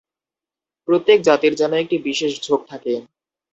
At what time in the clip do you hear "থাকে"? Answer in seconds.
2.67-2.93